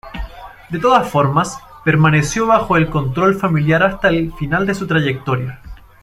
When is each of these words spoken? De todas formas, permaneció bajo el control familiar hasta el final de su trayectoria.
De 0.71 0.79
todas 0.79 1.07
formas, 1.11 1.59
permaneció 1.85 2.47
bajo 2.47 2.75
el 2.75 2.89
control 2.89 3.35
familiar 3.35 3.83
hasta 3.83 4.09
el 4.09 4.33
final 4.33 4.65
de 4.65 4.73
su 4.73 4.87
trayectoria. 4.87 5.59